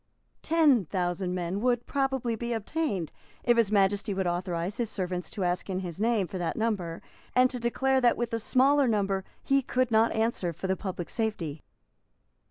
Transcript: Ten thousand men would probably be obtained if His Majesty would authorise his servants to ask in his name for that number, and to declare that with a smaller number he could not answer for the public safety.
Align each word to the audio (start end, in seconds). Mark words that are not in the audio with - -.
Ten 0.41 0.85
thousand 0.85 1.35
men 1.35 1.59
would 1.61 1.85
probably 1.85 2.35
be 2.35 2.53
obtained 2.53 3.11
if 3.43 3.55
His 3.57 3.71
Majesty 3.71 4.15
would 4.15 4.25
authorise 4.25 4.77
his 4.77 4.89
servants 4.89 5.29
to 5.29 5.43
ask 5.43 5.69
in 5.69 5.81
his 5.81 5.99
name 5.99 6.25
for 6.25 6.39
that 6.39 6.57
number, 6.57 7.03
and 7.35 7.51
to 7.51 7.59
declare 7.59 8.01
that 8.01 8.17
with 8.17 8.33
a 8.33 8.39
smaller 8.39 8.87
number 8.87 9.23
he 9.43 9.61
could 9.61 9.91
not 9.91 10.11
answer 10.11 10.53
for 10.53 10.65
the 10.65 10.75
public 10.75 11.07
safety. 11.07 11.61